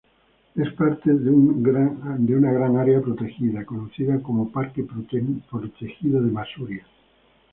Es 0.55 0.73
parte 0.73 1.13
de 1.13 1.29
una 1.29 2.41
gran 2.51 2.75
Área 2.75 2.99
protegida 3.01 3.63
conocida 3.63 4.19
como 4.23 4.51
Parque 4.51 4.83
protegido 4.83 6.19
de 6.23 6.31
Masuria. 6.31 6.87